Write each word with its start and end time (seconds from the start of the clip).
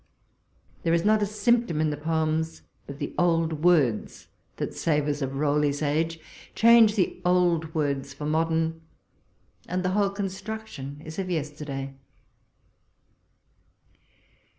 There 0.81 0.95
is 0.95 1.05
not 1.05 1.21
a 1.21 1.27
symptom 1.27 1.79
in 1.79 1.91
the 1.91 1.95
poems, 1.95 2.63
but 2.87 2.97
the 2.97 3.13
old 3.19 3.63
words, 3.63 4.29
that 4.55 4.73
savours 4.73 5.21
of 5.21 5.35
Rowley's 5.35 5.83
age— 5.83 6.19
change 6.55 6.95
the 6.95 7.21
old 7.23 7.75
words 7.75 8.11
for 8.11 8.25
modern, 8.25 8.81
and 9.67 9.85
the 9.85 9.89
whole 9.89 10.09
construction 10.09 11.03
is 11.05 11.19
of 11.19 11.29
yesterday. 11.29 11.93